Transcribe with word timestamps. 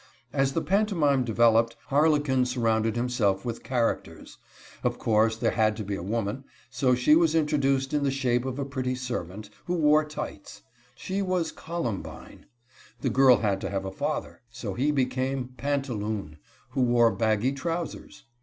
As 0.33 0.53
the 0.53 0.63
pantomime 0.63 1.23
developed, 1.23 1.75
Harlequin 1.89 2.43
surrounded 2.45 2.95
himself 2.95 3.45
with 3.45 3.61
characters. 3.61 4.39
Of 4.83 4.97
course 4.97 5.37
there 5.37 5.51
had 5.51 5.77
to 5.77 5.83
be 5.83 5.95
a 5.95 6.01
woman, 6.01 6.43
so 6.71 6.95
she 6.95 7.15
was 7.15 7.35
introduced 7.35 7.93
in 7.93 8.01
the 8.01 8.09
shape 8.09 8.43
of 8.43 8.57
a 8.57 8.65
pretty 8.65 8.95
servant, 8.95 9.51
who 9.65 9.75
wore 9.75 10.03
tights. 10.03 10.63
She 10.95 11.21
was 11.21 11.51
Colombine. 11.51 12.47
The 13.01 13.11
girl 13.11 13.37
had 13.41 13.61
to 13.61 13.69
have 13.69 13.85
a 13.85 13.91
father, 13.91 14.41
so 14.49 14.73
he 14.73 14.89
became 14.89 15.49
Pantaloon, 15.55 16.37
who 16.71 16.81
wore 16.81 17.11
baggy 17.11 17.51
trousers. 17.51 18.23